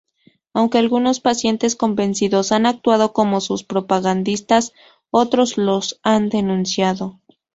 Aunque 0.55 0.79
algunos 0.79 1.19
pacientes 1.19 1.75
convencidos 1.75 2.51
han 2.51 2.65
actuado 2.65 3.13
como 3.13 3.39
sus 3.39 3.63
propagandistas, 3.63 4.73
otros 5.11 5.59
lo 5.59 5.79
han 6.01 6.29
denunciado. 6.29 7.19